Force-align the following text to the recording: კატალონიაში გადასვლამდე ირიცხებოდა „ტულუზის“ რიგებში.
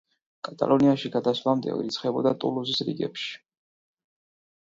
კატალონიაში 0.45 1.11
გადასვლამდე 1.15 1.69
ირიცხებოდა 1.75 2.31
„ტულუზის“ 2.45 2.81
რიგებში. 2.89 3.29